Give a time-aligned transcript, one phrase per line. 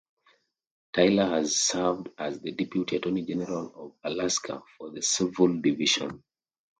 [0.95, 3.71] Taylor has served as the deputy attorney general
[4.03, 6.23] of Alaska for the civil division.